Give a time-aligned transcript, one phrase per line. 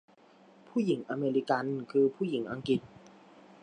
[0.69, 2.81] ผู้หญิงอเมริกันคือผู้หญิงอังกฤษ